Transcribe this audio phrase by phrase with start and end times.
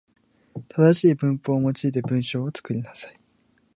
[0.69, 3.19] 正しい文法を用いて文章を作りなさい。